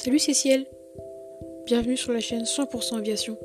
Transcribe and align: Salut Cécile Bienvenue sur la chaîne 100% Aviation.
Salut 0.00 0.20
Cécile 0.20 0.64
Bienvenue 1.66 1.96
sur 1.96 2.12
la 2.12 2.20
chaîne 2.20 2.44
100% 2.44 2.98
Aviation. 2.98 3.36